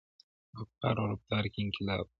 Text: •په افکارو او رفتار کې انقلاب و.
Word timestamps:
•په 0.53 0.59
افکارو 0.65 0.99
او 1.01 1.09
رفتار 1.11 1.43
کې 1.53 1.59
انقلاب 1.65 1.99
و. 2.01 2.07